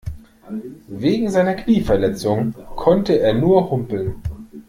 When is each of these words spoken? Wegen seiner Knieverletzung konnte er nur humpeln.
Wegen 0.87 1.29
seiner 1.29 1.53
Knieverletzung 1.53 2.55
konnte 2.75 3.19
er 3.19 3.35
nur 3.35 3.69
humpeln. 3.69 4.15